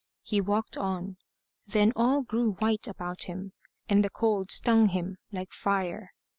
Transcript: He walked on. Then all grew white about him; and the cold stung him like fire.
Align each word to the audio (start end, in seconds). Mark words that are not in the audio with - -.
He 0.23 0.41
walked 0.41 0.77
on. 0.77 1.17
Then 1.67 1.93
all 1.95 2.23
grew 2.23 2.53
white 2.53 2.87
about 2.87 3.25
him; 3.25 3.53
and 3.87 4.03
the 4.03 4.09
cold 4.09 4.49
stung 4.49 4.87
him 4.87 5.17
like 5.31 5.51
fire. 5.51 6.09